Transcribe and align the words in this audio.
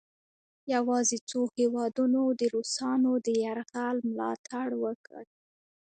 یواځې 0.73 1.17
څو 1.29 1.39
هیوادونو 1.57 2.21
د 2.39 2.41
روسانو 2.55 3.11
د 3.25 3.27
یرغل 3.43 3.97
ملا 4.07 4.31
تړ 4.47 4.67
وکړ. 4.83 5.23